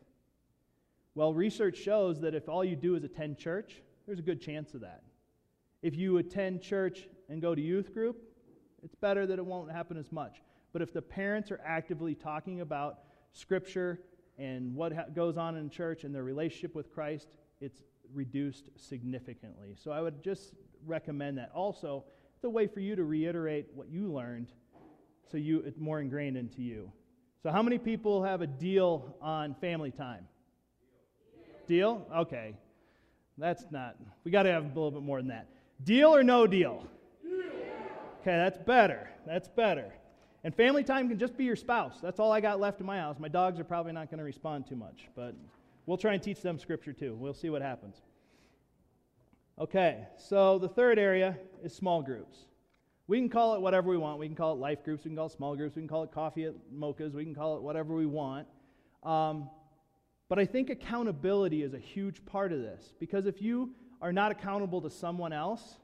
[1.14, 4.74] Well, research shows that if all you do is attend church, there's a good chance
[4.74, 5.04] of that.
[5.84, 8.16] If you attend church and go to youth group,
[8.82, 10.40] it's better that it won't happen as much.
[10.72, 13.00] But if the parents are actively talking about
[13.34, 14.00] Scripture
[14.38, 17.28] and what ha- goes on in church and their relationship with Christ,
[17.60, 17.82] it's
[18.14, 19.76] reduced significantly.
[19.76, 20.54] So I would just
[20.86, 21.50] recommend that.
[21.54, 24.52] Also, it's a way for you to reiterate what you learned
[25.30, 26.90] so you it's more ingrained into you.
[27.42, 30.28] So how many people have a deal on family time?
[31.66, 32.06] Deal?
[32.16, 32.56] Okay.
[33.36, 33.96] That's not.
[34.24, 35.48] We got to have a little bit more than that.
[35.82, 36.86] Deal or no deal?
[38.20, 39.10] Okay, that's better.
[39.26, 39.92] That's better.
[40.44, 41.96] And family time can just be your spouse.
[42.02, 43.18] That's all I got left in my house.
[43.18, 45.34] My dogs are probably not going to respond too much, but
[45.86, 47.16] we'll try and teach them scripture too.
[47.18, 47.96] We'll see what happens.
[49.58, 52.38] Okay, so the third area is small groups.
[53.06, 54.18] We can call it whatever we want.
[54.18, 55.04] We can call it life groups.
[55.04, 55.76] We can call it small groups.
[55.76, 57.12] We can call it coffee at mochas.
[57.12, 58.46] We can call it whatever we want.
[59.02, 59.50] Um,
[60.28, 63.70] but I think accountability is a huge part of this because if you
[64.04, 65.78] are not accountable to someone else,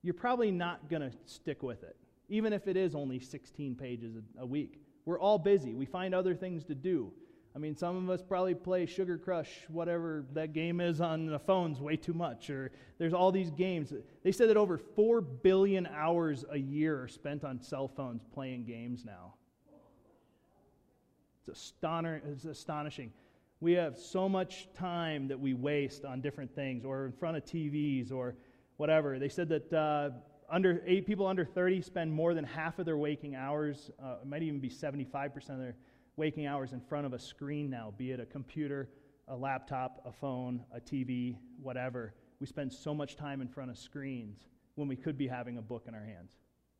[0.00, 1.96] you're probably not going to stick with it
[2.28, 4.80] even if it is only 16 pages a, a week.
[5.04, 5.74] We're all busy.
[5.74, 7.12] We find other things to do.
[7.56, 11.38] I mean, some of us probably play Sugar Crush, whatever that game is on the
[11.38, 12.50] phones, way too much.
[12.50, 13.92] Or there's all these games.
[14.22, 18.66] They said that over 4 billion hours a year are spent on cell phones playing
[18.66, 19.34] games now.
[21.48, 21.72] It's,
[22.26, 23.12] it's astonishing.
[23.60, 27.44] We have so much time that we waste on different things or in front of
[27.44, 28.36] TVs or
[28.76, 29.18] whatever.
[29.18, 30.10] They said that uh,
[30.48, 34.28] under eight people under 30 spend more than half of their waking hours, uh, it
[34.28, 35.74] might even be 75% of their
[36.16, 38.90] waking hours in front of a screen now, be it a computer,
[39.26, 42.14] a laptop, a phone, a TV, whatever.
[42.38, 45.62] We spend so much time in front of screens when we could be having a
[45.62, 46.30] book in our hands,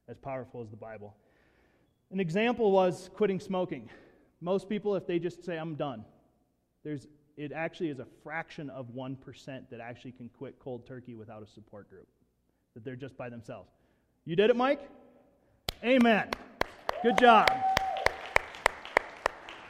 [0.09, 1.17] as powerful as the Bible.
[2.13, 3.91] An example was quitting smoking.
[4.41, 6.05] Most people, if they just say, I'm done,
[6.85, 9.17] there's, it actually is a fraction of 1%
[9.71, 12.09] that actually can quit cold turkey without a support group
[12.75, 13.71] that they're just by themselves.
[14.25, 14.89] You did it, Mike?
[15.85, 16.31] Amen.
[17.03, 17.49] Good job.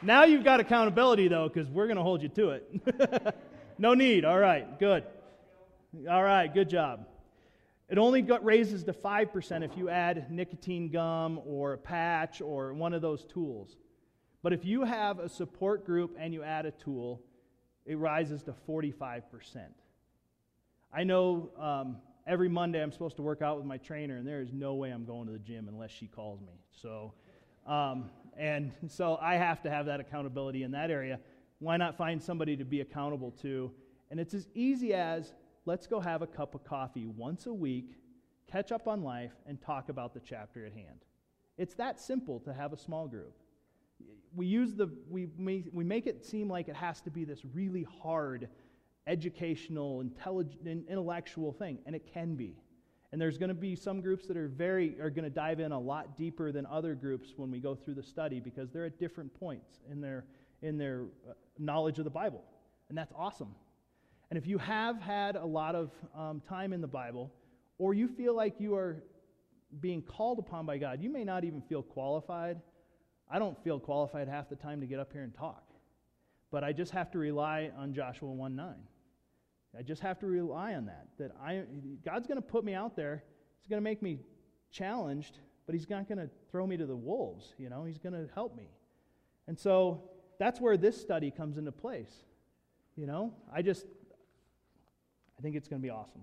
[0.01, 3.35] Now you've got accountability, though, because we're going to hold you to it.
[3.77, 4.25] no need.
[4.25, 5.03] All right, good.
[6.09, 7.05] All right, good job.
[7.89, 12.93] It only raises to 5% if you add nicotine gum or a patch or one
[12.93, 13.75] of those tools.
[14.41, 17.21] But if you have a support group and you add a tool,
[17.85, 19.23] it rises to 45%.
[20.93, 24.41] I know um, every Monday I'm supposed to work out with my trainer, and there
[24.41, 26.61] is no way I'm going to the gym unless she calls me.
[26.71, 27.13] So,
[27.67, 31.19] um, and so I have to have that accountability in that area.
[31.59, 33.71] Why not find somebody to be accountable to?
[34.09, 35.33] And it's as easy as
[35.65, 37.97] let's go have a cup of coffee once a week,
[38.49, 41.05] catch up on life, and talk about the chapter at hand.
[41.57, 43.35] It's that simple to have a small group.
[44.35, 45.27] We use the we
[45.71, 48.49] we make it seem like it has to be this really hard
[49.07, 52.55] educational, intelligent, intellectual thing, and it can be.
[53.11, 55.71] And there's going to be some groups that are very are going to dive in
[55.71, 58.99] a lot deeper than other groups when we go through the study because they're at
[58.99, 60.25] different points in their
[60.61, 62.43] in their uh, knowledge of the Bible,
[62.89, 63.55] and that's awesome.
[64.29, 67.31] And if you have had a lot of um, time in the Bible,
[67.79, 69.03] or you feel like you are
[69.79, 72.59] being called upon by God, you may not even feel qualified.
[73.29, 75.63] I don't feel qualified half the time to get up here and talk,
[76.51, 78.75] but I just have to rely on Joshua 1 9.
[79.77, 81.07] I just have to rely on that.
[81.19, 81.63] That I,
[82.03, 83.23] God's going to put me out there.
[83.59, 84.19] He's going to make me
[84.71, 85.37] challenged,
[85.67, 87.53] but He's not going to throw me to the wolves.
[87.59, 88.69] You know, He's going to help me.
[89.47, 92.13] And so that's where this study comes into place.
[92.95, 93.85] You know, I just,
[95.37, 96.21] I think it's going to be awesome.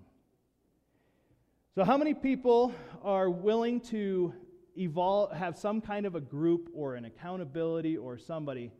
[1.73, 4.33] So, how many people are willing to
[4.77, 8.71] evolve, have some kind of a group or an accountability or somebody?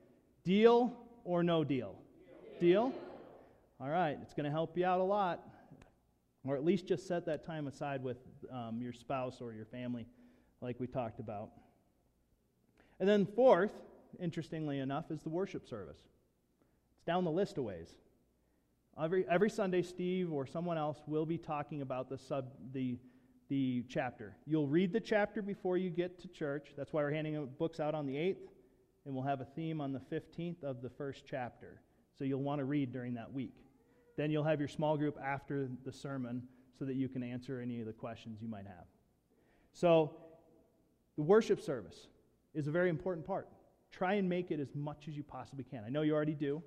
[0.43, 1.95] Deal or no deal?
[2.60, 2.93] Deal?
[3.79, 5.41] All right, it's going to help you out a lot.
[6.45, 8.17] Or at least just set that time aside with
[8.51, 10.05] um, your spouse or your family,
[10.62, 11.49] like we talked about.
[12.99, 13.71] And then, fourth,
[14.19, 15.99] interestingly enough, is the worship service.
[16.95, 17.89] It's down the list of ways.
[19.01, 22.97] Every, every Sunday, Steve or someone else will be talking about the, sub, the,
[23.49, 24.36] the chapter.
[24.45, 26.73] You'll read the chapter before you get to church.
[26.77, 28.47] That's why we're handing books out on the 8th,
[29.05, 31.81] and we'll have a theme on the 15th of the first chapter.
[32.17, 33.53] So you'll want to read during that week.
[34.17, 36.43] Then you'll have your small group after the sermon
[36.77, 38.86] so that you can answer any of the questions you might have.
[39.73, 40.12] So,
[41.15, 42.07] the worship service
[42.53, 43.47] is a very important part.
[43.91, 45.83] Try and make it as much as you possibly can.
[45.86, 46.62] I know you already do,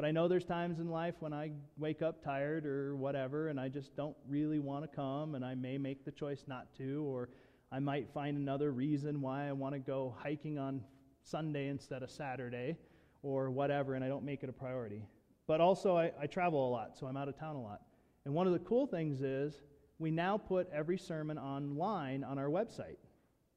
[0.00, 3.60] but I know there's times in life when I wake up tired or whatever, and
[3.60, 7.04] I just don't really want to come, and I may make the choice not to,
[7.06, 7.28] or
[7.70, 10.80] I might find another reason why I want to go hiking on
[11.22, 12.78] Sunday instead of Saturday,
[13.22, 15.04] or whatever, and I don't make it a priority.
[15.46, 17.82] but also I, I travel a lot, so I'm out of town a lot.
[18.24, 19.60] And one of the cool things is
[19.98, 22.96] we now put every sermon online on our website.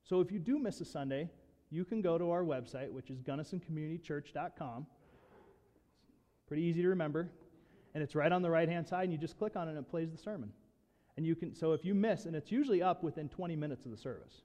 [0.03, 1.29] So if you do miss a Sunday,
[1.69, 4.88] you can go to our website, which is gunnisonscommunitychurch.com.
[6.53, 7.31] Pretty easy to remember.
[7.95, 9.79] And it's right on the right hand side, and you just click on it and
[9.79, 10.51] it plays the sermon.
[11.17, 13.91] And you can, so if you miss, and it's usually up within 20 minutes of
[13.91, 14.43] the service.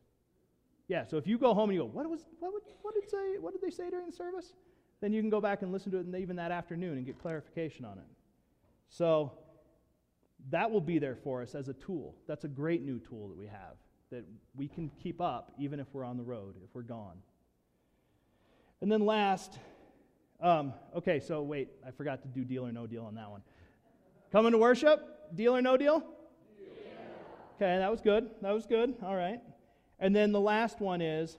[0.86, 3.10] Yeah, so if you go home and you go, what was, what, would, what did
[3.10, 4.54] say, what did they say during the service?
[5.02, 7.84] Then you can go back and listen to it even that afternoon and get clarification
[7.84, 8.06] on it.
[8.88, 9.32] So
[10.48, 12.14] that will be there for us as a tool.
[12.26, 13.76] That's a great new tool that we have
[14.10, 14.24] that
[14.56, 17.18] we can keep up even if we're on the road, if we're gone.
[18.80, 19.58] And then last,
[20.40, 23.42] um, okay, so wait, I forgot to do deal or no deal on that one.
[24.30, 26.04] Coming to worship, deal or no deal?
[27.56, 28.30] Okay, that was good.
[28.40, 28.94] That was good.
[29.02, 29.40] All right.
[29.98, 31.38] And then the last one is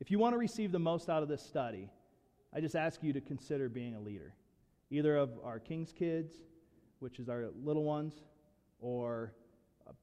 [0.00, 1.90] if you want to receive the most out of this study,
[2.54, 4.32] I just ask you to consider being a leader,
[4.90, 6.32] either of our King's Kids,
[7.00, 8.22] which is our little ones,
[8.80, 9.34] or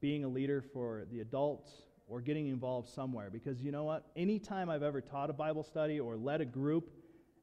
[0.00, 1.72] being a leader for the adults,
[2.06, 3.30] or getting involved somewhere.
[3.30, 4.06] Because you know what?
[4.14, 6.90] Anytime I've ever taught a Bible study or led a group,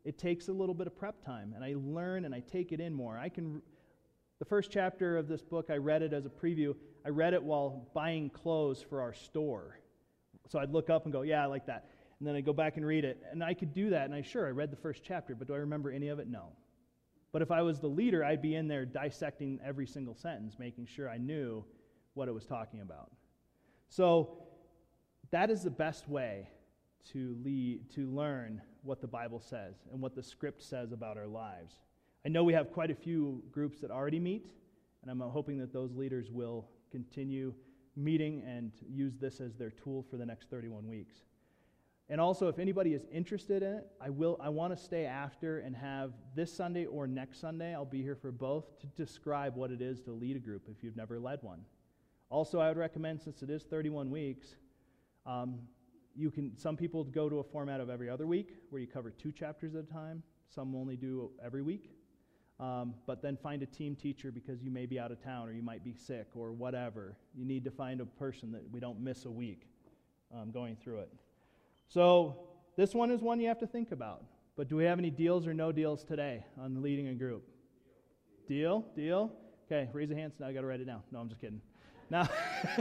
[0.06, 2.80] it takes a little bit of prep time, and I learn and I take it
[2.80, 3.18] in more.
[3.18, 3.62] I can.
[4.38, 6.76] The first chapter of this book, I read it as a preview.
[7.06, 9.80] I read it while buying clothes for our store.
[10.50, 11.90] So I'd look up and go, Yeah, I like that.
[12.20, 13.22] And then I'd go back and read it.
[13.32, 14.06] And I could do that.
[14.06, 16.28] And I sure, I read the first chapter, but do I remember any of it?
[16.28, 16.50] No.
[17.32, 20.86] But if I was the leader, I'd be in there dissecting every single sentence, making
[20.86, 21.66] sure I knew
[22.14, 23.12] what it was talking about.
[23.90, 24.38] So
[25.32, 26.50] that is the best way
[27.12, 31.28] to lead to learn what the Bible says and what the script says about our
[31.28, 31.80] lives.
[32.26, 34.48] I know we have quite a few groups that already meet,
[35.02, 37.54] and I'm hoping that those leaders will continue
[37.96, 41.16] meeting and use this as their tool for the next 31 weeks.
[42.08, 44.40] And also, if anybody is interested in it, I will.
[44.40, 47.74] I want to stay after and have this Sunday or next Sunday.
[47.74, 50.84] I'll be here for both to describe what it is to lead a group if
[50.84, 51.62] you've never led one.
[52.30, 54.56] Also, I would recommend since it is 31 weeks,
[55.26, 55.60] um,
[56.16, 56.58] you can.
[56.58, 59.76] Some people go to a format of every other week where you cover two chapters
[59.76, 60.24] at a time.
[60.54, 61.92] Some only do every week.
[62.60, 65.52] Um, but then find a team teacher because you may be out of town or
[65.52, 67.18] you might be sick or whatever.
[67.36, 69.68] You need to find a person that we don't miss a week
[70.34, 71.12] um, going through it.
[71.90, 72.48] So,
[72.78, 74.24] this one is one you have to think about.
[74.56, 77.44] But do we have any deals or no deals today on leading a group?
[78.48, 78.86] Deal?
[78.96, 79.32] Deal?
[79.66, 80.34] Okay, raise your hands.
[80.40, 81.02] Now I got to write it down.
[81.12, 81.62] No, I'm just kidding.
[82.10, 82.30] Now,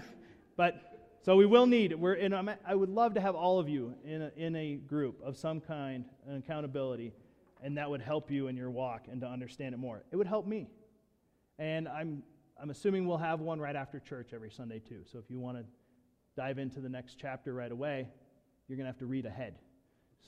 [0.56, 0.93] but
[1.24, 1.94] so we will need.
[1.94, 2.32] We're in.
[2.32, 5.60] I would love to have all of you in a, in a group of some
[5.60, 7.12] kind, an accountability
[7.64, 10.04] and that would help you in your walk and to understand it more.
[10.12, 10.68] It would help me.
[11.58, 12.22] And I'm,
[12.60, 15.00] I'm assuming we'll have one right after church every Sunday, too.
[15.10, 15.64] So if you want to
[16.37, 18.06] dive into the next chapter right away,
[18.68, 19.54] you're going to have to read ahead.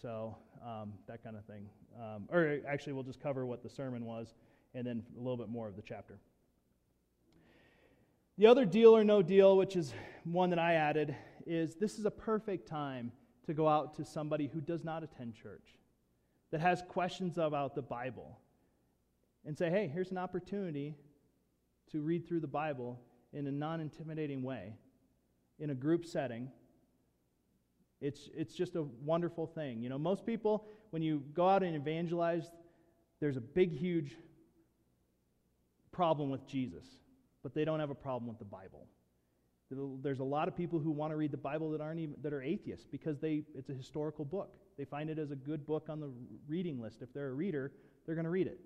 [0.01, 1.69] So um, that kind of thing.
[2.01, 4.33] Um, or actually, we'll just cover what the sermon was
[4.75, 6.19] and then a little bit more of the chapter.
[8.39, 9.95] The other deal or no deal, which is
[10.25, 13.11] one that I added, is this is a perfect time
[13.47, 15.79] to go out to somebody who does not attend church
[16.51, 18.39] that has questions about the Bible
[19.47, 20.95] and say, hey, here's an opportunity
[21.93, 23.01] to read through the Bible
[23.33, 24.75] in a non intimidating way
[25.59, 26.51] in a group setting.
[28.03, 29.83] It's, it's just a wonderful thing.
[29.83, 32.51] You know, most people, when you go out and evangelize,
[33.19, 34.15] there's a big, huge
[35.91, 36.85] problem with Jesus,
[37.47, 38.89] but they don't have a problem with the Bible.
[40.03, 42.33] There's a lot of people who want to read the Bible that aren't even that
[42.33, 44.57] are atheists because they it's a historical book.
[44.77, 46.11] They find it as a good book on the
[46.49, 47.03] reading list.
[47.03, 47.71] If they're a reader,
[48.05, 48.59] they're going to read it.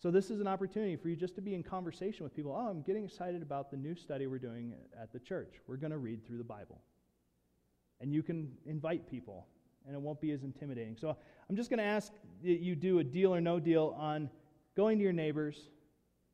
[0.00, 2.50] So this is an opportunity for you just to be in conversation with people.
[2.52, 5.54] Oh, I'm getting excited about the new study we're doing at the church.
[5.68, 6.80] We're going to read through the Bible.
[8.00, 9.46] And you can invite people,
[9.86, 10.96] and it won't be as intimidating.
[10.96, 11.16] So
[11.48, 14.30] I'm just going to ask that you do a deal or no deal on
[14.76, 15.68] going to your neighbors,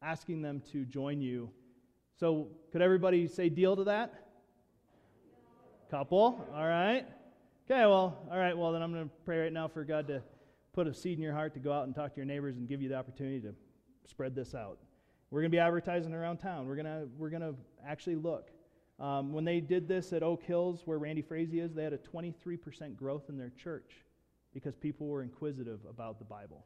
[0.03, 1.51] asking them to join you
[2.19, 4.13] so, could everybody say deal to that?
[5.89, 7.07] Couple, all right.
[7.71, 10.21] Okay, well, all right, well, then I'm going to pray right now for God to
[10.73, 12.69] put a seed in your heart to go out and talk to your neighbors and
[12.69, 13.55] give you the opportunity to
[14.05, 14.79] spread this out.
[15.31, 16.67] We're going to be advertising around town.
[16.67, 17.55] We're going to, we're going to
[17.87, 18.51] actually look.
[18.99, 21.99] Um, when they did this at Oak Hills, where Randy Frazee is, they had a
[21.99, 23.93] 23% growth in their church
[24.53, 26.65] because people were inquisitive about the Bible.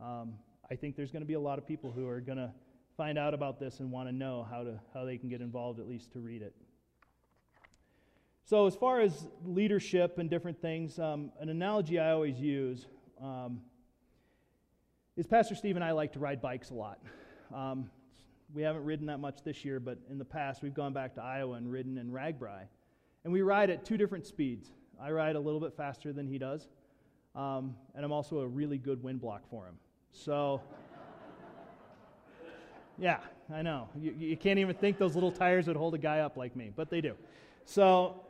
[0.00, 0.34] Um,
[0.70, 2.52] I think there's going to be a lot of people who are going to
[2.96, 5.80] find out about this and want to know how, to, how they can get involved,
[5.80, 6.54] at least to read it.
[8.44, 12.86] So, as far as leadership and different things, um, an analogy I always use
[13.22, 13.60] um,
[15.16, 16.98] is Pastor Steve and I like to ride bikes a lot.
[17.54, 17.90] Um,
[18.54, 21.22] we haven't ridden that much this year, but in the past we've gone back to
[21.22, 22.62] Iowa and ridden in RAGBRAI.
[23.24, 24.68] And we ride at two different speeds.
[25.00, 26.68] I ride a little bit faster than he does,
[27.34, 29.74] um, and I'm also a really good wind block for him.
[30.12, 30.60] So,
[32.98, 33.18] yeah,
[33.52, 33.88] I know.
[33.98, 36.72] You, you can't even think those little tires would hold a guy up like me,
[36.74, 37.14] but they do.
[37.64, 38.22] So,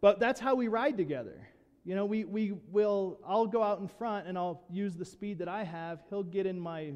[0.00, 1.48] but that's how we ride together.
[1.84, 5.38] You know, we, we will, I'll go out in front and I'll use the speed
[5.38, 6.00] that I have.
[6.08, 6.92] He'll get in my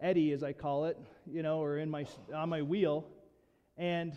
[0.00, 3.06] eddy, as I call it, you know, or in my, on my wheel,
[3.76, 4.16] and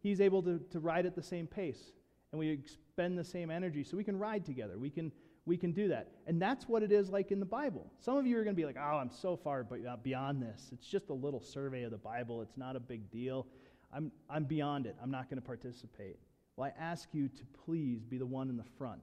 [0.00, 1.92] he's able to, to ride at the same pace.
[2.32, 4.78] And we expend the same energy so we can ride together.
[4.78, 5.12] We can,
[5.46, 6.08] we can do that.
[6.26, 7.90] And that's what it is like in the Bible.
[7.98, 10.68] Some of you are going to be like, oh, I'm so far uh, beyond this.
[10.72, 13.46] It's just a little survey of the Bible, it's not a big deal.
[13.92, 14.96] I'm, I'm beyond it.
[15.02, 16.18] I'm not going to participate.
[16.56, 19.02] Well, I ask you to please be the one in the front,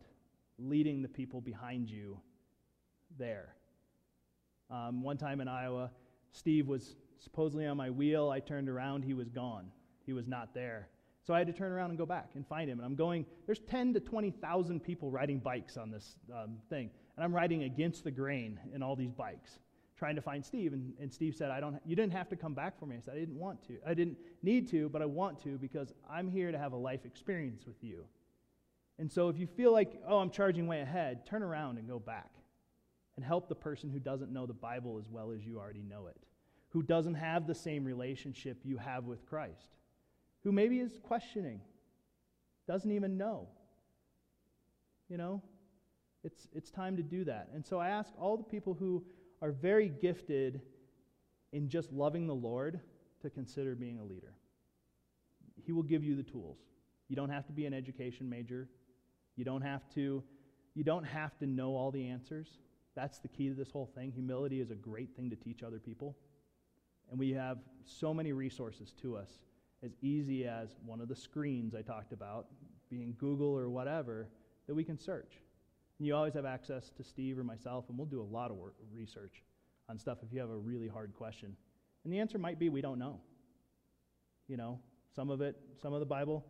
[0.58, 2.18] leading the people behind you
[3.18, 3.56] there.
[4.70, 5.92] Um, one time in Iowa,
[6.32, 8.30] Steve was supposedly on my wheel.
[8.30, 9.72] I turned around, he was gone.
[10.06, 10.88] He was not there.
[11.28, 12.80] So I had to turn around and go back and find him.
[12.80, 16.90] And I'm going, there's 10 to 20,000 people riding bikes on this um, thing.
[17.18, 19.60] And I'm riding against the grain in all these bikes,
[19.98, 20.72] trying to find Steve.
[20.72, 22.96] And, and Steve said, I don't, you didn't have to come back for me.
[22.96, 23.74] I said, I didn't want to.
[23.86, 27.04] I didn't need to, but I want to because I'm here to have a life
[27.04, 28.06] experience with you.
[28.98, 32.00] And so if you feel like, oh, I'm charging way ahead, turn around and go
[32.00, 32.32] back
[33.18, 36.08] and help the person who doesn't know the Bible as well as you already know
[36.08, 36.24] it,
[36.70, 39.76] who doesn't have the same relationship you have with Christ
[40.48, 41.60] who maybe is questioning,
[42.70, 43.50] doesn't even know.
[45.10, 45.42] You know,
[46.24, 47.50] it's, it's time to do that.
[47.54, 49.04] And so I ask all the people who
[49.42, 50.62] are very gifted
[51.52, 52.80] in just loving the Lord
[53.24, 54.36] to consider being a leader.
[55.66, 56.60] He will give you the tools.
[57.10, 58.70] You don't have to be an education major.
[59.36, 60.24] You don't have to
[60.76, 62.48] you don't have to know all the answers.
[62.96, 64.14] That's the key to this whole thing.
[64.14, 66.16] Humility is a great thing to teach other people.
[67.12, 69.30] And we have so many resources to us
[69.84, 72.48] as easy as one of the screens I talked about,
[72.90, 74.28] being Google or whatever,
[74.68, 75.42] that we can search.
[76.00, 78.58] And you always have access to Steve or myself, and we'll do a lot of
[78.58, 79.44] work, research
[79.90, 81.56] on stuff if you have a really hard question.
[82.04, 83.20] And the answer might be we don't know.
[84.48, 84.80] You know,
[85.16, 86.46] some of it, some of the Bible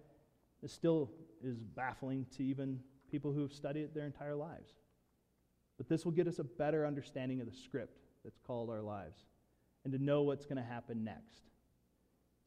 [0.63, 1.11] is still
[1.43, 4.73] is baffling to even people who have studied it their entire lives.
[5.78, 9.19] But this will get us a better understanding of the script that's called our lives
[9.84, 11.43] and to know what's going to happen next.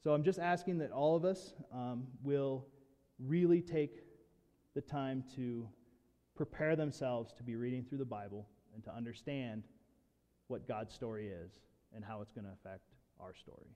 [0.03, 2.65] So I'm just asking that all of us um, will
[3.19, 4.03] really take
[4.75, 5.69] the time to
[6.35, 9.65] prepare themselves to be reading through the Bible and to understand
[10.47, 11.53] what God's story is
[11.95, 12.85] and how it's going to affect
[13.21, 13.67] our story.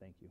[0.00, 0.28] Thank you.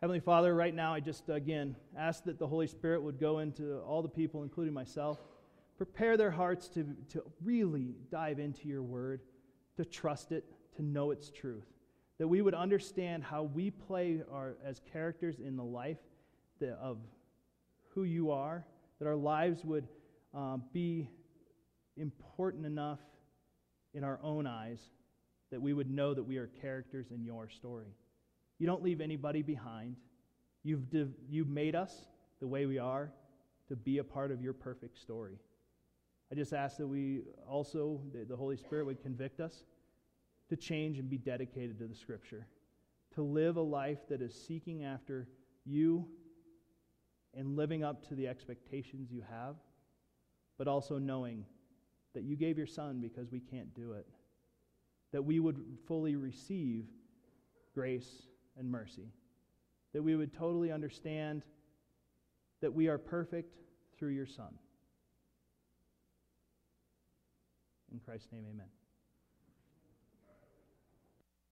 [0.00, 3.80] Heavenly Father, right now I just again ask that the Holy Spirit would go into
[3.80, 5.18] all the people, including myself,
[5.76, 9.20] prepare their hearts to, to really dive into your word,
[9.76, 10.44] to trust it,
[10.76, 11.66] to know its truth
[12.20, 15.96] that we would understand how we play our, as characters in the life
[16.60, 16.98] that, of
[17.94, 18.62] who you are,
[18.98, 19.88] that our lives would
[20.34, 21.08] um, be
[21.96, 22.98] important enough
[23.94, 24.80] in our own eyes
[25.50, 27.96] that we would know that we are characters in your story.
[28.58, 29.96] You don't leave anybody behind.
[30.62, 32.04] You've, div- you've made us
[32.38, 33.10] the way we are
[33.68, 35.38] to be a part of your perfect story.
[36.30, 39.64] I just ask that we also, that the Holy Spirit would convict us
[40.50, 42.46] to change and be dedicated to the Scripture,
[43.14, 45.28] to live a life that is seeking after
[45.64, 46.06] you
[47.34, 49.54] and living up to the expectations you have,
[50.58, 51.44] but also knowing
[52.14, 54.06] that you gave your Son because we can't do it,
[55.12, 56.86] that we would fully receive
[57.72, 58.22] grace
[58.58, 59.12] and mercy,
[59.92, 61.44] that we would totally understand
[62.60, 63.54] that we are perfect
[63.96, 64.52] through your Son.
[67.92, 68.66] In Christ's name, amen.